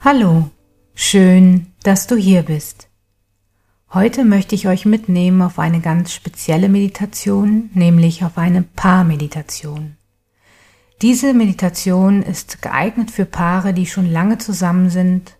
Hallo, 0.00 0.50
schön, 0.94 1.66
dass 1.82 2.06
du 2.06 2.16
hier 2.16 2.42
bist. 2.42 2.88
Heute 3.94 4.24
möchte 4.24 4.54
ich 4.54 4.68
euch 4.68 4.84
mitnehmen 4.84 5.40
auf 5.40 5.58
eine 5.58 5.80
ganz 5.80 6.12
spezielle 6.12 6.68
Meditation, 6.68 7.70
nämlich 7.72 8.24
auf 8.24 8.36
eine 8.36 8.60
Paarmeditation. 8.62 9.96
Diese 11.00 11.32
Meditation 11.32 12.22
ist 12.22 12.60
geeignet 12.60 13.10
für 13.10 13.24
Paare, 13.24 13.72
die 13.72 13.86
schon 13.86 14.10
lange 14.10 14.36
zusammen 14.36 14.90
sind 14.90 15.38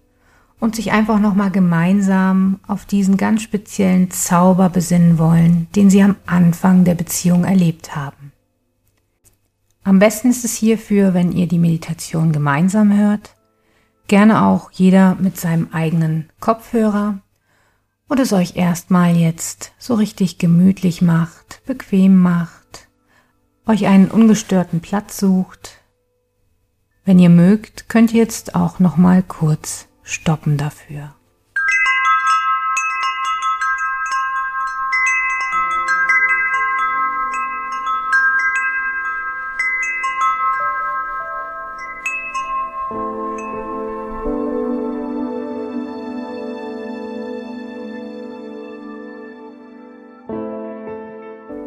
und 0.58 0.74
sich 0.76 0.92
einfach 0.92 1.18
nochmal 1.18 1.50
gemeinsam 1.50 2.61
auf 2.66 2.86
diesen 2.86 3.18
ganz 3.18 3.42
speziellen 3.42 4.11
Zauber 4.11 4.70
besinnen 4.70 5.18
wollen, 5.18 5.68
den 5.76 5.90
sie 5.90 6.02
am 6.02 6.16
Anfang 6.24 6.84
der 6.84 6.95
Beziehung 6.95 7.45
erlebt 7.45 7.95
haben. 7.95 8.23
Am 9.86 9.98
besten 9.98 10.30
ist 10.30 10.46
es 10.46 10.54
hierfür, 10.54 11.12
wenn 11.12 11.30
ihr 11.30 11.46
die 11.46 11.58
Meditation 11.58 12.32
gemeinsam 12.32 12.96
hört, 12.96 13.36
gerne 14.06 14.46
auch 14.46 14.70
jeder 14.70 15.14
mit 15.16 15.38
seinem 15.38 15.68
eigenen 15.72 16.30
Kopfhörer 16.40 17.20
und 18.08 18.18
es 18.18 18.32
euch 18.32 18.56
erstmal 18.56 19.14
jetzt 19.14 19.72
so 19.78 19.94
richtig 19.94 20.39
gemütlich 20.39 21.02
macht, 21.02 21.62
bequem 21.66 22.16
macht, 22.16 22.89
euch 23.66 23.86
einen 23.86 24.11
ungestörten 24.11 24.80
Platz 24.80 25.18
sucht. 25.18 25.82
Wenn 27.04 27.18
ihr 27.18 27.30
mögt, 27.30 27.90
könnt 27.90 28.14
ihr 28.14 28.22
jetzt 28.22 28.54
auch 28.54 28.78
noch 28.78 28.96
mal 28.96 29.22
kurz 29.22 29.89
stoppen 30.03 30.56
dafür. 30.56 31.14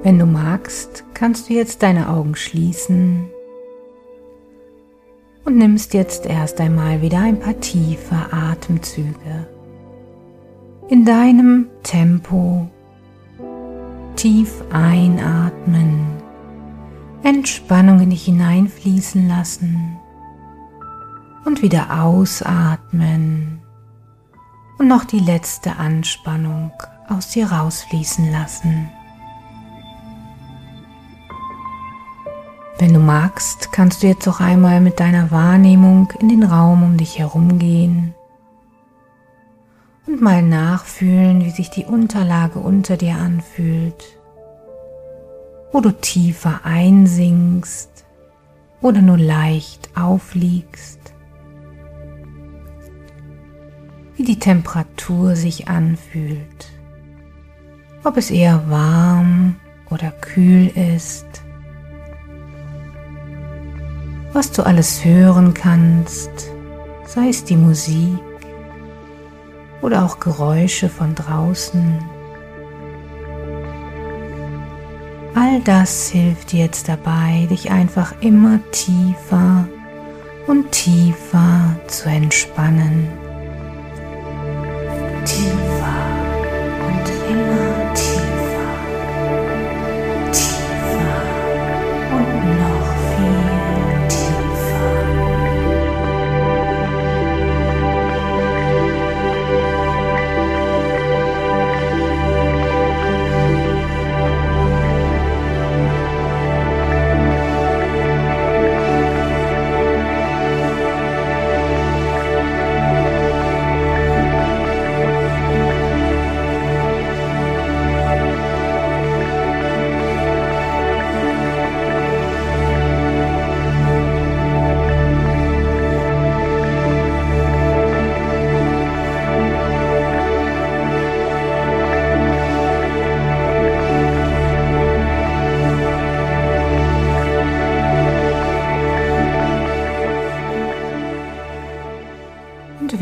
Wenn 0.07 0.19
du 0.19 0.25
magst, 0.25 1.03
kannst 1.13 1.49
du 1.49 1.53
jetzt 1.53 1.83
deine 1.83 2.07
Augen 2.07 2.33
schließen 2.33 3.29
und 5.43 5.57
nimmst 5.57 5.93
jetzt 5.93 6.25
erst 6.25 6.61
einmal 6.61 7.01
wieder 7.01 7.19
ein 7.19 7.37
paar 7.41 7.59
tiefe 7.59 8.15
Atemzüge. 8.31 9.49
In 10.87 11.03
deinem 11.03 11.67
Tempo 11.83 12.69
tief 14.15 14.63
einatmen, 14.71 16.05
Entspannung 17.23 17.99
in 17.99 18.11
dich 18.11 18.23
hineinfließen 18.23 19.27
lassen 19.27 19.97
und 21.43 21.61
wieder 21.61 22.01
ausatmen 22.01 23.59
und 24.79 24.87
noch 24.87 25.03
die 25.03 25.19
letzte 25.19 25.75
Anspannung 25.75 26.71
aus 27.09 27.31
dir 27.31 27.51
rausfließen 27.51 28.31
lassen. 28.31 28.89
Wenn 32.87 32.93
du 32.93 32.99
magst, 33.01 33.73
kannst 33.73 34.01
du 34.01 34.07
jetzt 34.07 34.29
auch 34.29 34.39
einmal 34.39 34.79
mit 34.79 35.01
deiner 35.01 35.29
Wahrnehmung 35.29 36.07
in 36.21 36.29
den 36.29 36.43
Raum 36.43 36.83
um 36.83 36.95
dich 36.95 37.19
herum 37.19 37.59
gehen 37.59 38.15
und 40.05 40.21
mal 40.21 40.41
nachfühlen, 40.41 41.43
wie 41.43 41.49
sich 41.49 41.69
die 41.69 41.83
Unterlage 41.83 42.59
unter 42.59 42.95
dir 42.95 43.15
anfühlt, 43.15 44.17
wo 45.73 45.81
du 45.81 45.91
tiefer 45.91 46.61
einsinkst 46.63 48.05
oder 48.79 49.01
nur 49.01 49.17
leicht 49.17 49.89
aufliegst, 49.97 51.13
wie 54.15 54.23
die 54.23 54.39
Temperatur 54.39 55.35
sich 55.35 55.67
anfühlt, 55.67 56.71
ob 58.05 58.15
es 58.15 58.31
eher 58.31 58.69
warm 58.69 59.57
oder 59.89 60.11
kühl 60.11 60.67
ist 60.67 61.43
was 64.37 64.51
du 64.51 64.63
alles 64.63 65.03
hören 65.03 65.55
kannst, 65.55 66.29
sei 67.07 67.29
es 67.29 67.43
die 67.43 67.55
Musik 67.55 68.19
oder 69.81 70.05
auch 70.05 70.19
Geräusche 70.19 70.89
von 70.89 71.15
draußen. 71.15 71.97
All 75.33 75.59
das 75.61 76.09
hilft 76.09 76.51
dir 76.51 76.65
jetzt 76.65 76.87
dabei, 76.87 77.47
dich 77.49 77.71
einfach 77.71 78.13
immer 78.21 78.59
tiefer 78.71 79.67
und 80.45 80.71
tiefer 80.71 81.75
zu 81.87 82.07
entspannen. 82.07 83.07
Tiefer 85.25 85.66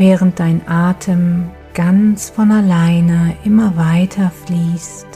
während 0.08 0.38
dein 0.38 0.60
Atem 0.68 1.50
ganz 1.74 2.30
von 2.30 2.52
alleine 2.52 3.34
immer 3.42 3.76
weiter 3.76 4.30
fließt 4.44 5.08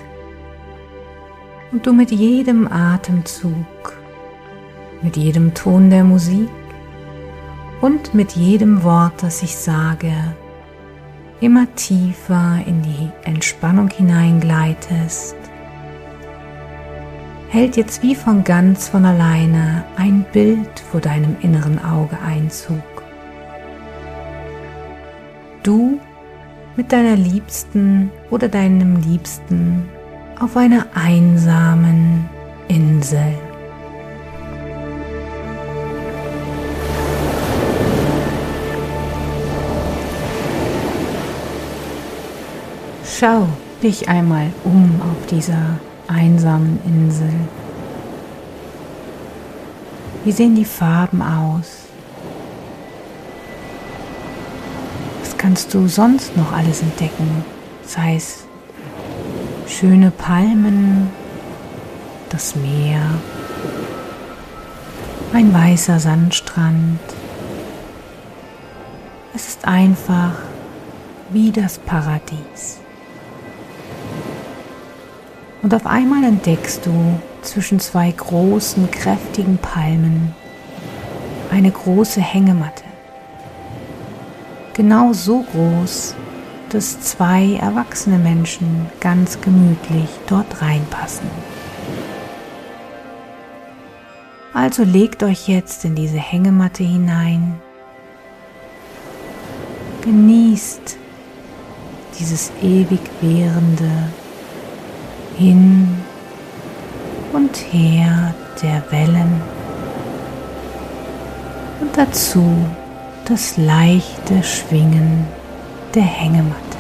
und 1.71 1.87
du 1.87 1.93
mit 1.93 2.11
jedem 2.11 2.67
Atemzug, 2.67 3.93
mit 5.01 5.17
jedem 5.17 5.55
Ton 5.55 5.91
der 5.91 6.03
Musik 6.03 6.51
und 7.81 8.15
mit 8.15 8.33
jedem 8.33 8.83
Wort, 8.83 9.12
das 9.23 9.45
ich 9.45 9.55
sage, 9.55 10.12
immer 11.41 11.72
tiefer 11.77 12.59
in 12.67 12.83
die 12.83 13.11
Entspannung 13.22 13.91
hineingleitest, 13.91 15.37
hält 17.49 17.77
jetzt 17.77 18.03
wie 18.03 18.17
von 18.17 18.43
ganz 18.43 18.89
von 18.89 19.05
alleine 19.05 19.84
ein 19.97 20.27
Bild 20.33 20.81
vor 20.91 21.01
deinem 21.01 21.37
inneren 21.43 21.78
Auge 21.78 22.19
Einzug. 22.27 23.00
Du 25.62 26.00
mit 26.76 26.91
deiner 26.91 27.16
Liebsten 27.16 28.10
oder 28.31 28.48
deinem 28.48 28.97
Liebsten 28.97 29.87
auf 30.38 30.56
einer 30.56 30.86
einsamen 30.95 32.27
Insel. 32.68 33.34
Schau 43.04 43.47
dich 43.83 44.09
einmal 44.09 44.47
um 44.65 44.98
auf 45.03 45.27
dieser 45.27 45.78
einsamen 46.09 46.80
Insel. 46.86 47.34
Wie 50.24 50.33
sehen 50.33 50.54
die 50.54 50.65
Farben 50.65 51.21
aus? 51.21 51.90
Kannst 55.41 55.72
du 55.72 55.89
sonst 55.89 56.37
noch 56.37 56.53
alles 56.53 56.83
entdecken? 56.83 57.42
Sei 57.83 58.16
es 58.16 58.45
schöne 59.66 60.10
Palmen, 60.10 61.09
das 62.28 62.54
Meer, 62.57 63.01
ein 65.33 65.54
weißer 65.54 65.98
Sandstrand. 65.98 67.01
Es 69.34 69.48
ist 69.48 69.65
einfach 69.65 70.34
wie 71.31 71.51
das 71.51 71.78
Paradies. 71.78 72.78
Und 75.63 75.72
auf 75.75 75.86
einmal 75.86 76.22
entdeckst 76.25 76.84
du 76.84 77.19
zwischen 77.41 77.81
zwei 77.81 78.10
großen, 78.10 78.91
kräftigen 78.91 79.57
Palmen 79.57 80.34
eine 81.51 81.71
große 81.71 82.21
Hängematte. 82.21 82.90
Genau 84.75 85.13
so 85.13 85.45
groß, 85.53 86.15
dass 86.71 87.01
zwei 87.01 87.59
erwachsene 87.61 88.19
Menschen 88.19 88.87
ganz 89.01 89.41
gemütlich 89.41 90.09
dort 90.28 90.63
reinpassen. 90.63 91.28
Also 94.55 94.84
legt 94.84 95.22
euch 95.22 95.49
jetzt 95.49 95.84
in 95.84 95.95
diese 95.95 96.19
Hängematte 96.19 96.84
hinein. 96.84 97.61
Genießt 100.03 100.97
dieses 102.19 102.53
ewig 102.63 103.01
währende 103.21 103.91
Hin 105.37 105.89
und 107.33 107.57
Her 107.57 108.34
der 108.63 108.83
Wellen 108.91 109.41
und 111.81 111.97
dazu 111.97 112.45
das 113.30 113.56
leichte 113.56 114.42
Schwingen 114.42 115.24
der 115.94 116.03
Hängematte. 116.03 116.79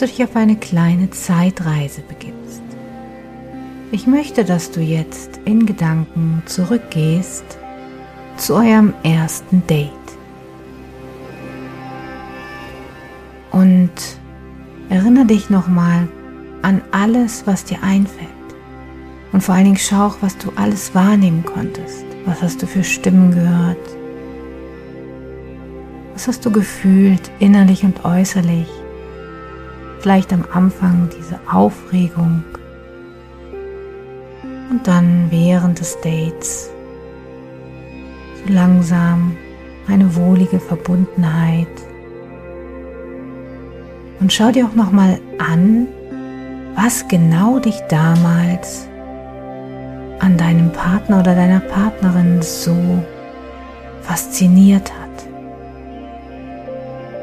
Du 0.00 0.06
dich 0.06 0.22
auf 0.24 0.34
eine 0.36 0.56
kleine 0.56 1.10
Zeitreise 1.10 2.00
begibst. 2.02 2.62
Ich 3.92 4.06
möchte, 4.06 4.44
dass 4.44 4.70
du 4.70 4.80
jetzt 4.80 5.40
in 5.44 5.66
Gedanken 5.66 6.42
zurückgehst 6.46 7.44
zu 8.36 8.54
eurem 8.54 8.94
ersten 9.02 9.66
Date. 9.66 9.90
Und 13.50 13.90
erinnere 14.88 15.26
dich 15.26 15.50
nochmal 15.50 16.08
an 16.62 16.80
alles, 16.92 17.46
was 17.46 17.64
dir 17.64 17.82
einfällt. 17.82 18.28
Und 19.32 19.42
vor 19.42 19.54
allen 19.54 19.64
Dingen 19.64 19.76
schau 19.76 20.06
auch, 20.06 20.16
was 20.20 20.38
du 20.38 20.52
alles 20.56 20.94
wahrnehmen 20.94 21.44
konntest. 21.44 22.04
Was 22.26 22.42
hast 22.42 22.62
du 22.62 22.66
für 22.66 22.84
Stimmen 22.84 23.32
gehört? 23.32 23.76
Was 26.14 26.28
hast 26.28 26.46
du 26.46 26.50
gefühlt, 26.50 27.30
innerlich 27.38 27.82
und 27.84 28.04
äußerlich? 28.04 28.68
Vielleicht 30.00 30.32
am 30.32 30.44
Anfang 30.52 31.10
diese 31.18 31.38
Aufregung 31.50 32.42
und 34.70 34.86
dann 34.86 35.26
während 35.30 35.78
des 35.80 36.00
Dates 36.00 36.70
so 38.46 38.52
langsam 38.52 39.36
eine 39.88 40.14
wohlige 40.16 40.58
Verbundenheit. 40.58 41.68
Und 44.20 44.32
schau 44.32 44.50
dir 44.50 44.66
auch 44.66 44.74
noch 44.74 44.90
mal 44.92 45.18
an, 45.38 45.86
was 46.76 47.06
genau 47.08 47.58
dich 47.58 47.78
damals 47.88 48.88
an 50.20 50.36
deinem 50.36 50.72
Partner 50.72 51.20
oder 51.20 51.34
deiner 51.34 51.60
Partnerin 51.60 52.40
so 52.40 53.04
fasziniert 54.02 54.90
hat. 54.92 55.26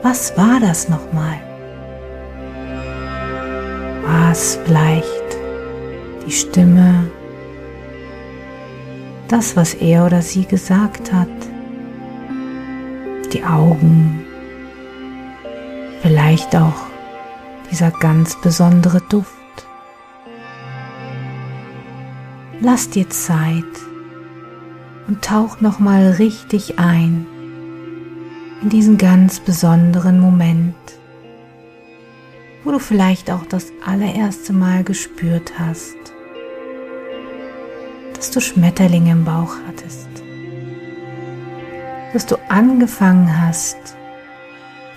Was 0.04 0.38
war 0.38 0.60
das 0.60 0.90
nochmal? 0.90 1.47
Es 4.30 4.60
vielleicht 4.66 5.38
die 6.26 6.32
Stimme, 6.32 7.10
das, 9.30 9.56
was 9.56 9.74
er 9.74 10.06
oder 10.06 10.22
sie 10.22 10.46
gesagt 10.46 11.14
hat, 11.14 11.30
die 13.32 13.44
Augen, 13.44 14.26
vielleicht 16.02 16.56
auch 16.56 16.88
dieser 17.72 17.92
ganz 17.92 18.40
besondere 18.42 19.02
Duft? 19.10 19.32
Lass 22.60 22.90
dir 22.90 23.10
Zeit 23.10 23.64
und 25.08 25.24
tauch 25.24 25.62
nochmal 25.62 26.12
richtig 26.12 26.80
ein 26.80 27.26
in 28.62 28.70
diesen 28.70 28.98
ganz 28.98 29.40
besonderen 29.40 30.20
Moment, 30.20 30.76
wo 32.68 32.74
du 32.74 32.80
vielleicht 32.80 33.32
auch 33.32 33.46
das 33.46 33.72
allererste 33.86 34.52
Mal 34.52 34.84
gespürt 34.84 35.54
hast, 35.58 35.96
dass 38.14 38.30
du 38.30 38.42
Schmetterlinge 38.42 39.12
im 39.12 39.24
Bauch 39.24 39.56
hattest, 39.66 40.10
dass 42.12 42.26
du 42.26 42.36
angefangen 42.50 43.42
hast, 43.42 43.78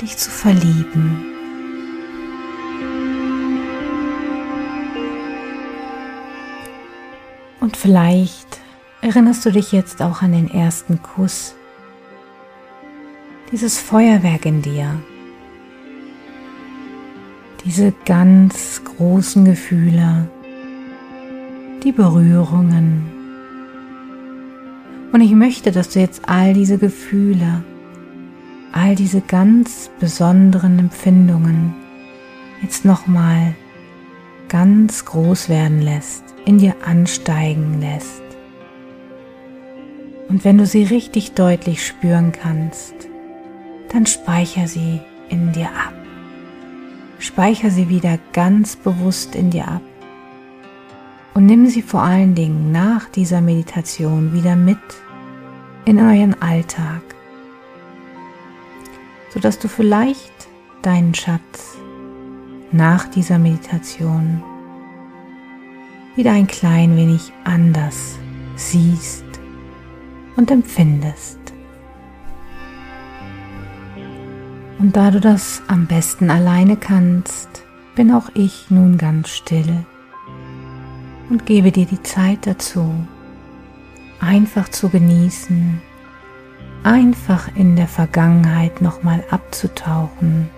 dich 0.03 0.17
zu 0.17 0.31
verlieben. 0.33 1.25
Und 7.61 7.77
vielleicht 7.77 8.59
erinnerst 9.01 9.47
du 9.47 9.53
dich 9.53 9.71
jetzt 9.71 10.03
auch 10.03 10.23
an 10.23 10.33
den 10.33 10.51
ersten 10.51 11.01
Kuss, 11.05 11.55
dieses 13.53 13.79
Feuerwerk 13.79 14.45
in 14.45 14.61
dir, 14.61 15.01
diese 17.65 17.93
ganz 18.07 18.83
großen 18.85 19.45
Gefühle, 19.45 20.29
die 21.85 21.93
Berührungen. 21.93 23.03
Und 25.13 25.21
ich 25.21 25.33
möchte, 25.33 25.73
dass 25.73 25.91
du 25.91 26.01
jetzt 26.01 26.29
all 26.29 26.55
diese 26.55 26.79
Gefühle, 26.79 27.65
all 28.73 28.95
diese 28.95 29.21
ganz 29.21 29.91
besonderen 29.99 30.79
Empfindungen 30.79 31.75
jetzt 32.63 32.85
nochmal 32.85 33.55
ganz 34.49 35.05
groß 35.05 35.49
werden 35.49 35.81
lässt, 35.81 36.25
in 36.45 36.59
dir 36.59 36.75
ansteigen 36.85 37.81
lässt. 37.81 38.23
Und 40.29 40.45
wenn 40.45 40.59
du 40.59 40.67
sie 40.67 40.85
richtig 40.85 41.33
deutlich 41.33 41.85
spüren 41.85 42.33
kannst, 42.33 42.95
dann 43.93 44.07
speicher 44.07 44.69
sie 44.69 45.01
in 45.29 45.53
dir 45.53 45.69
ab. 45.69 46.00
Speicher 47.21 47.71
sie 47.71 47.89
wieder 47.89 48.19
ganz 48.33 48.77
bewusst 48.77 49.35
in 49.35 49.51
dir 49.51 49.69
ab 49.69 49.83
und 51.35 51.47
nimm 51.47 51.67
sie 51.67 51.83
vor 51.83 52.03
allen 52.03 52.35
Dingen 52.35 52.73
nach 52.73 53.09
dieser 53.09 53.41
Meditation 53.41 54.33
wieder 54.33 54.57
mit 54.57 54.79
in 55.85 55.99
euren 55.99 56.41
Alltag, 56.43 57.03
sodass 59.33 59.59
du 59.59 59.69
vielleicht 59.69 60.33
deinen 60.83 61.15
Schatz 61.15 61.77
nach 62.73 63.07
dieser 63.09 63.39
Meditation 63.39 64.43
wieder 66.17 66.33
ein 66.33 66.47
klein 66.47 66.97
wenig 66.97 67.33
anders 67.45 68.19
siehst 68.57 69.25
und 70.37 70.51
empfindest. 70.51 71.40
Und 74.81 74.97
da 74.97 75.11
du 75.11 75.21
das 75.21 75.63
am 75.69 75.87
besten 75.87 76.31
alleine 76.31 76.77
kannst, 76.77 77.65
bin 77.95 78.11
auch 78.13 78.31
ich 78.33 78.71
nun 78.71 78.97
ganz 78.97 79.29
still 79.29 79.85
und 81.29 81.45
gebe 81.45 81.71
dir 81.71 81.85
die 81.85 82.03
Zeit 82.03 82.47
dazu, 82.47 82.95
einfach 84.21 84.71
zu 84.71 84.89
genießen, 84.89 85.83
einfach 86.83 87.55
in 87.57 87.77
der 87.77 87.89
Vergangenheit 87.89 88.81
nochmal 88.81 89.23
abzutauchen 89.31 90.49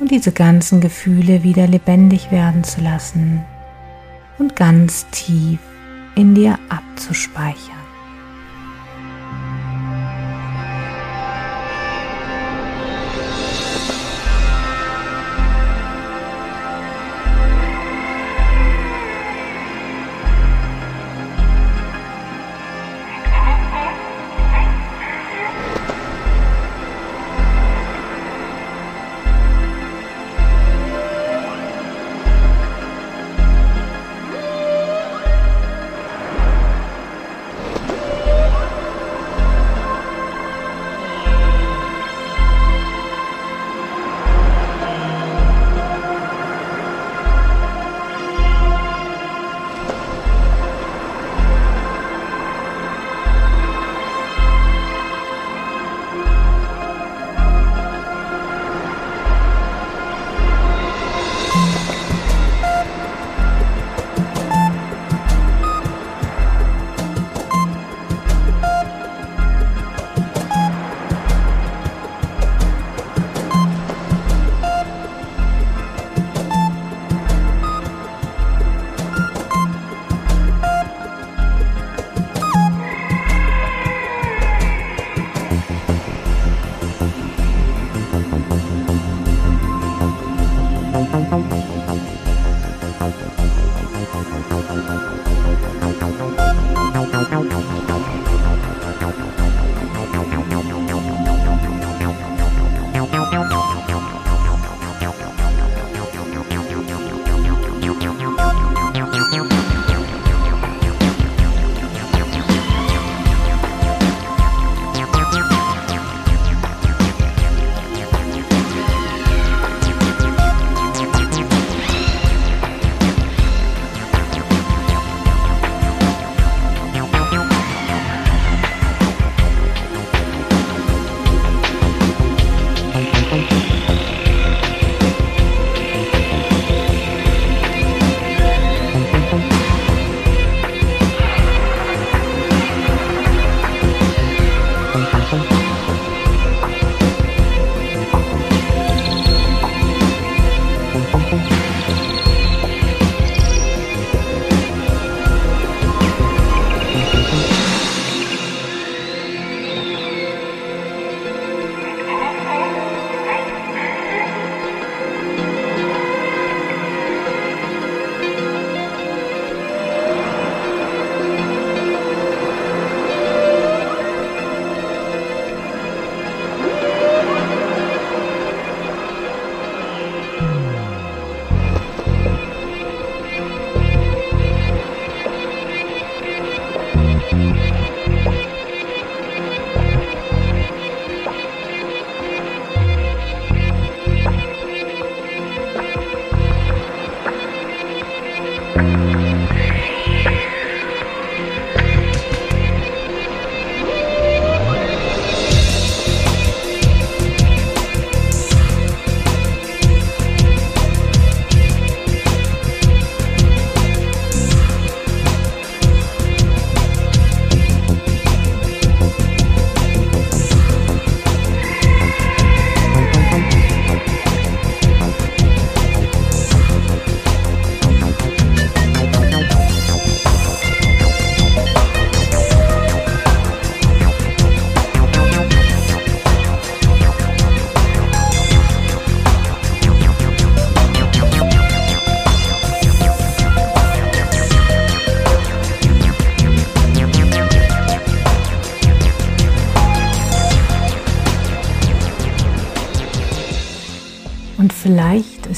und 0.00 0.10
diese 0.10 0.32
ganzen 0.32 0.80
Gefühle 0.80 1.42
wieder 1.42 1.66
lebendig 1.66 2.30
werden 2.30 2.64
zu 2.64 2.80
lassen 2.80 3.44
und 4.38 4.56
ganz 4.56 5.06
tief 5.10 5.58
in 6.14 6.34
dir 6.34 6.58
abzuspeichern. 6.70 7.83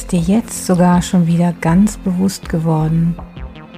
Ist 0.06 0.12
dir 0.12 0.36
jetzt 0.36 0.66
sogar 0.66 1.02
schon 1.02 1.26
wieder 1.26 1.52
ganz 1.52 1.96
bewusst 1.96 2.48
geworden, 2.48 3.16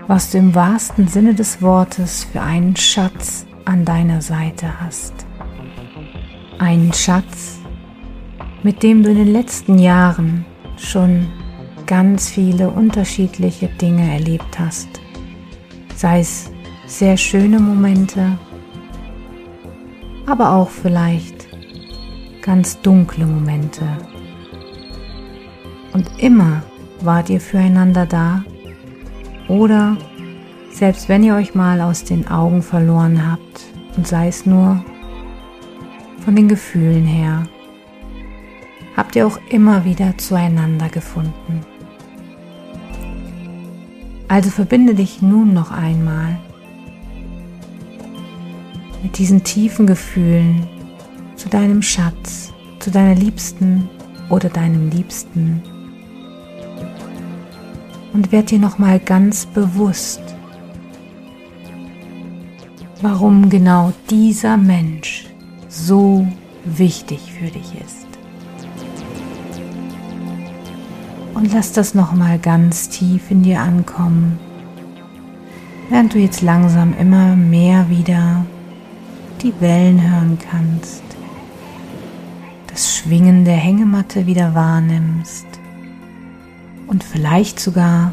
was 0.09 0.31
du 0.31 0.37
im 0.37 0.55
wahrsten 0.55 1.09
Sinne 1.09 1.33
des 1.33 1.63
Wortes 1.63 2.25
für 2.25 2.43
einen 2.43 2.77
Schatz 2.77 3.47
an 3.65 3.87
deiner 3.87 4.21
Seite 4.21 4.79
hast. 4.79 5.15
Einen 6.59 6.93
Schatz, 6.93 7.61
mit 8.63 8.83
dem 8.83 9.03
du 9.03 9.11
in 9.11 9.17
den 9.17 9.33
letzten 9.33 9.79
Jahren 9.79 10.45
schon 10.77 11.29
ganz 11.87 12.29
viele 12.29 12.69
unterschiedliche 12.69 13.69
Dinge 13.69 14.13
erlebt 14.13 14.59
hast. 14.59 14.89
Sei 15.97 16.21
es 16.21 16.51
sehr 16.87 17.17
schöne 17.17 17.59
Momente, 17.59 18.39
aber 20.27 20.53
auch 20.53 20.69
vielleicht 20.69 21.49
ganz 22.43 22.79
dunkle 22.83 23.25
Momente. 23.25 23.87
Und 25.99 26.07
immer 26.19 26.63
wart 27.01 27.29
ihr 27.29 27.41
füreinander 27.41 28.07
da 28.07 28.45
oder 29.49 29.97
selbst 30.71 31.09
wenn 31.09 31.25
ihr 31.25 31.35
euch 31.35 31.57
mal 31.57 31.81
aus 31.81 32.05
den 32.05 32.29
Augen 32.29 32.63
verloren 32.63 33.29
habt 33.29 33.65
und 33.97 34.07
sei 34.07 34.29
es 34.29 34.47
nur 34.47 34.85
von 36.25 36.37
den 36.37 36.47
Gefühlen 36.47 37.05
her, 37.05 37.49
habt 38.97 39.17
ihr 39.17 39.27
auch 39.27 39.41
immer 39.51 39.85
wieder 39.85 40.17
zueinander 40.19 40.89
gefunden. 40.89 41.67
Also 44.29 44.51
verbinde 44.51 44.95
dich 44.95 45.21
nun 45.21 45.53
noch 45.53 45.73
einmal 45.73 46.39
mit 49.03 49.19
diesen 49.19 49.43
tiefen 49.43 49.89
Gefühlen 49.89 50.69
zu 51.35 51.49
deinem 51.49 51.83
Schatz, 51.83 52.53
zu 52.79 52.93
deiner 52.93 53.17
Liebsten 53.17 53.91
oder 54.31 54.49
deinem 54.49 54.91
Liebsten 54.91 55.61
und 58.19 58.33
werd 58.33 58.51
dir 58.51 58.59
noch 58.59 58.79
mal 58.79 58.99
ganz 58.99 59.47
bewusst, 59.47 60.21
warum 63.01 63.49
genau 63.49 63.93
dieser 64.11 64.57
Mensch 64.57 65.29
so 65.69 66.27
wichtig 66.65 67.33
für 67.39 67.49
dich 67.49 67.77
ist. 67.81 68.09
Und 71.33 71.53
lass 71.53 71.71
das 71.71 71.95
noch 71.95 72.13
mal 72.13 72.41
ganz 72.41 72.89
tief 72.89 73.31
in 73.31 73.45
dir 73.45 73.61
ankommen, 73.61 74.41
während 75.89 76.13
du 76.13 76.19
jetzt 76.19 76.43
langsam 76.43 76.95
immer 76.99 77.37
mehr 77.37 77.89
wieder 77.89 78.45
die 79.43 79.55
Wellen 79.61 80.03
hören 80.03 80.39
kannst, 80.51 81.05
das 82.67 82.97
Schwingen 82.97 83.45
der 83.45 83.55
Hängematte 83.55 84.27
wieder 84.27 84.57
wahrnimmst 84.57 85.48
und 86.89 87.05
vielleicht 87.05 87.61
sogar 87.61 88.13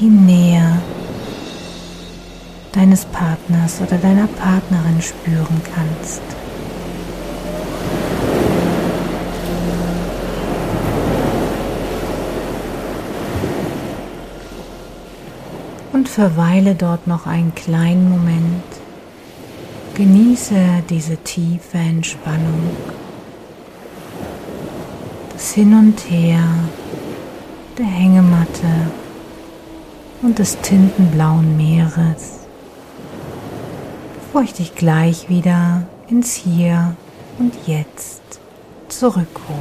die 0.00 0.08
Nähe 0.08 0.78
deines 2.72 3.04
Partners 3.06 3.80
oder 3.80 3.96
deiner 3.98 4.26
Partnerin 4.26 5.00
spüren 5.00 5.62
kannst. 5.74 6.22
Und 15.92 16.08
verweile 16.08 16.74
dort 16.74 17.06
noch 17.06 17.26
einen 17.26 17.54
kleinen 17.54 18.10
Moment. 18.10 18.64
Genieße 19.94 20.54
diese 20.90 21.16
tiefe 21.16 21.78
Entspannung. 21.78 22.70
Das 25.32 25.52
Hin 25.52 25.72
und 25.72 25.98
Her 26.10 26.44
der 27.78 27.86
Hängematte 27.86 28.90
und 30.22 30.38
des 30.38 30.58
tintenblauen 30.62 31.56
Meeres, 31.56 32.40
bevor 34.14 34.42
ich 34.42 34.54
dich 34.54 34.74
gleich 34.74 35.28
wieder 35.28 35.82
ins 36.08 36.34
Hier 36.34 36.96
und 37.38 37.52
Jetzt 37.66 38.22
zurückhole. 38.88 39.56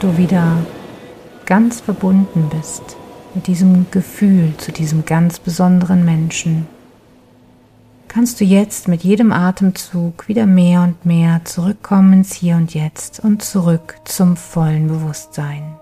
Du 0.00 0.16
wieder 0.16 0.56
ganz 1.44 1.82
verbunden 1.82 2.48
bist 2.48 2.96
mit 3.34 3.46
diesem 3.46 3.90
Gefühl 3.90 4.54
zu 4.56 4.72
diesem 4.72 5.04
ganz 5.04 5.38
besonderen 5.38 6.06
Menschen, 6.06 6.66
kannst 8.08 8.40
du 8.40 8.44
jetzt 8.46 8.88
mit 8.88 9.04
jedem 9.04 9.30
Atemzug 9.30 10.26
wieder 10.26 10.46
mehr 10.46 10.80
und 10.80 11.04
mehr 11.04 11.44
zurückkommen 11.44 12.14
ins 12.14 12.32
Hier 12.32 12.56
und 12.56 12.72
Jetzt 12.72 13.20
und 13.20 13.42
zurück 13.42 13.96
zum 14.06 14.38
vollen 14.38 14.88
Bewusstsein. 14.88 15.74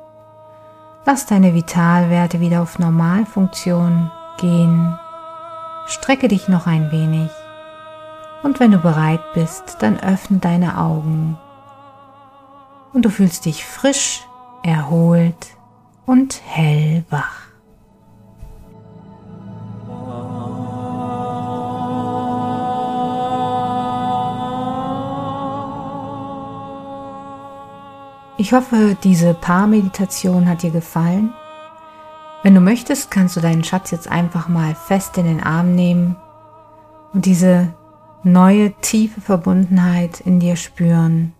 Lass 1.07 1.27
deine 1.27 1.55
Vitalwerte 1.55 2.41
wieder 2.41 2.63
auf 2.63 2.81
Normalfunktion 2.81 4.11
gehen. 4.41 4.99
Strecke 5.87 6.27
dich 6.27 6.49
noch 6.49 6.67
ein 6.67 6.91
wenig. 6.91 7.31
Und 8.43 8.59
wenn 8.59 8.73
du 8.73 8.79
bereit 8.79 9.23
bist, 9.35 9.77
dann 9.79 10.01
öffne 10.01 10.39
deine 10.39 10.77
Augen 10.77 11.39
und 12.93 13.05
du 13.05 13.11
fühlst 13.11 13.45
dich 13.45 13.65
frisch, 13.65 14.27
erholt 14.63 15.57
und 16.07 16.41
hellwach. 16.45 17.49
Ich 28.41 28.53
hoffe, 28.53 28.97
diese 29.03 29.35
Paarmeditation 29.35 30.49
hat 30.49 30.63
dir 30.63 30.71
gefallen. 30.71 31.35
Wenn 32.45 32.55
du 32.55 32.61
möchtest, 32.61 33.11
kannst 33.11 33.37
du 33.37 33.41
deinen 33.41 33.65
Schatz 33.65 33.91
jetzt 33.91 34.09
einfach 34.09 34.49
mal 34.49 34.77
fest 34.77 35.19
in 35.19 35.25
den 35.25 35.43
Arm 35.43 35.75
nehmen 35.75 36.17
und 37.13 37.27
diese 37.27 37.75
neue 38.23 38.73
tiefe 38.81 39.21
Verbundenheit 39.21 40.21
in 40.21 40.39
dir 40.39 40.55
spüren 40.55 41.35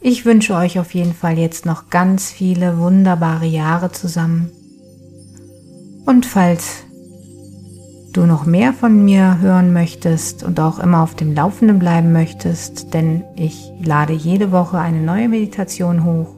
ich 0.00 0.24
wünsche 0.24 0.54
euch 0.54 0.78
auf 0.78 0.94
jeden 0.94 1.14
Fall 1.14 1.38
jetzt 1.38 1.66
noch 1.66 1.90
ganz 1.90 2.30
viele 2.30 2.78
wunderbare 2.78 3.46
Jahre 3.46 3.92
zusammen. 3.92 4.50
Und 6.06 6.26
falls 6.26 6.84
du 8.12 8.26
noch 8.26 8.46
mehr 8.46 8.72
von 8.72 9.04
mir 9.04 9.38
hören 9.40 9.72
möchtest 9.72 10.42
und 10.42 10.58
auch 10.58 10.78
immer 10.78 11.02
auf 11.02 11.14
dem 11.14 11.34
Laufenden 11.34 11.78
bleiben 11.78 12.12
möchtest, 12.12 12.92
denn 12.94 13.22
ich 13.36 13.70
lade 13.82 14.12
jede 14.12 14.50
Woche 14.50 14.78
eine 14.78 15.00
neue 15.00 15.28
Meditation 15.28 16.04
hoch, 16.04 16.34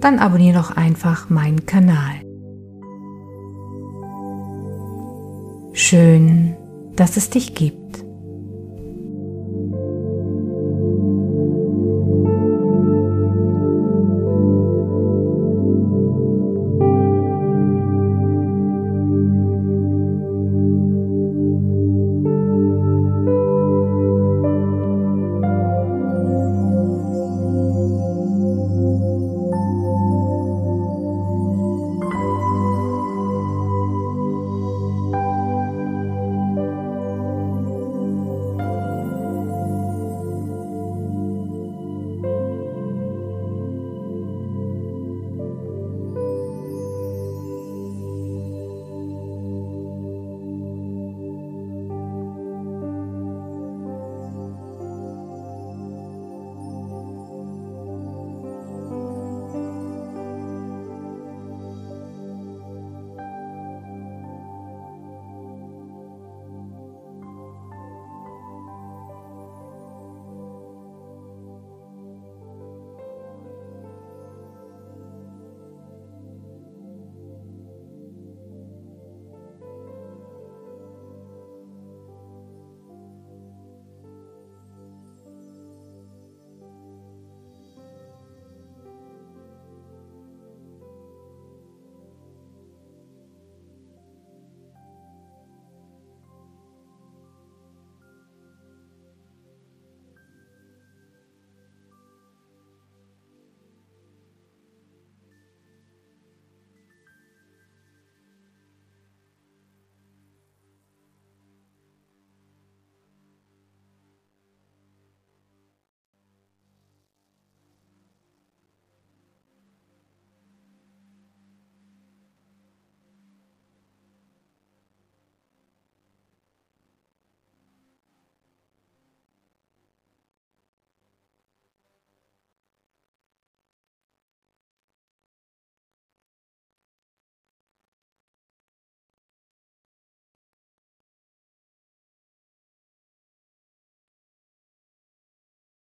dann 0.00 0.18
abonniere 0.18 0.58
doch 0.58 0.70
einfach 0.70 1.28
meinen 1.28 1.66
Kanal. 1.66 2.22
Schön, 5.74 6.54
dass 6.96 7.16
es 7.16 7.30
dich 7.30 7.54
gibt. 7.54 8.04